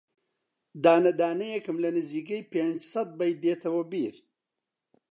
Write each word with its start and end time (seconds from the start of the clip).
دانە 0.83 1.11
دانەیێکم 1.19 1.77
لە 1.83 1.89
نزیکەی 1.97 2.47
پێنجسەد 2.51 3.09
بەیت 3.19 3.37
دێتەوە 3.43 3.83
بیر 3.91 4.15